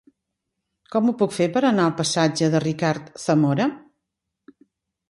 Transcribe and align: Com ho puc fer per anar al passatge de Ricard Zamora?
Com 0.95 1.11
ho 1.11 1.13
puc 1.19 1.35
fer 1.35 1.47
per 1.57 1.63
anar 1.69 1.85
al 1.89 1.95
passatge 2.01 2.51
de 2.57 2.63
Ricard 2.67 3.13
Zamora? 3.27 3.71